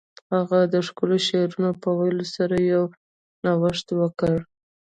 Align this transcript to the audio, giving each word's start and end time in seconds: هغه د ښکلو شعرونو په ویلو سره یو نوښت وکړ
هغه 0.35 0.59
د 0.73 0.75
ښکلو 0.87 1.15
شعرونو 1.27 1.69
په 1.81 1.89
ویلو 1.99 2.25
سره 2.35 2.55
یو 2.73 2.83
نوښت 3.45 3.87
وکړ 3.99 4.33